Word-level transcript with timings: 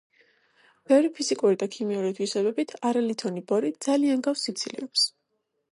ბევრი 0.91 1.11
ფიზიკური 1.17 1.59
და 1.63 1.67
ქიმიური 1.75 2.15
თვისებებით 2.21 2.75
არალითონი 2.91 3.45
ბორი 3.53 3.73
ძალიან 3.89 4.27
გავს 4.29 4.49
სილიციუმს. 4.49 5.11